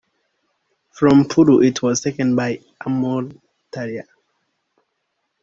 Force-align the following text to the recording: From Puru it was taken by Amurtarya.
From 0.89 1.25
Puru 1.25 1.63
it 1.63 1.83
was 1.83 2.01
taken 2.01 2.35
by 2.35 2.59
Amurtarya. 2.83 4.07